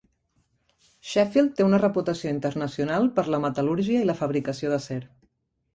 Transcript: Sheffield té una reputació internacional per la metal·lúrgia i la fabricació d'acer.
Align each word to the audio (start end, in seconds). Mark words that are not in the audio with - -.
Sheffield 1.09 1.53
té 1.59 1.67
una 1.67 1.81
reputació 1.83 2.33
internacional 2.37 3.07
per 3.19 3.27
la 3.35 3.43
metal·lúrgia 3.47 4.03
i 4.07 4.11
la 4.13 4.19
fabricació 4.25 4.75
d'acer. 4.75 5.03